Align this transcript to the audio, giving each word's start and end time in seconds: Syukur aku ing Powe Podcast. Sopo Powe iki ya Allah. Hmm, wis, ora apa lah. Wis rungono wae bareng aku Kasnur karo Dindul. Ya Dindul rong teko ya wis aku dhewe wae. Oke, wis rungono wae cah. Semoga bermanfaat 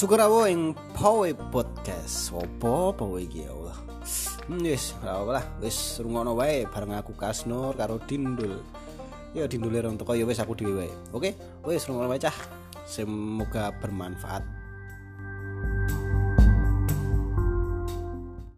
Syukur 0.00 0.16
aku 0.16 0.48
ing 0.48 0.72
Powe 0.96 1.28
Podcast. 1.52 2.32
Sopo 2.32 2.96
Powe 2.96 3.20
iki 3.20 3.44
ya 3.44 3.52
Allah. 3.52 3.76
Hmm, 4.48 4.64
wis, 4.64 4.96
ora 5.04 5.12
apa 5.12 5.32
lah. 5.36 5.44
Wis 5.60 6.00
rungono 6.00 6.32
wae 6.40 6.64
bareng 6.64 6.96
aku 6.96 7.12
Kasnur 7.12 7.76
karo 7.76 8.00
Dindul. 8.08 8.64
Ya 9.36 9.44
Dindul 9.44 9.76
rong 9.76 10.00
teko 10.00 10.16
ya 10.16 10.24
wis 10.24 10.40
aku 10.40 10.56
dhewe 10.56 10.88
wae. 10.88 10.92
Oke, 11.12 11.36
wis 11.68 11.84
rungono 11.84 12.08
wae 12.08 12.16
cah. 12.16 12.32
Semoga 12.88 13.76
bermanfaat 13.76 14.59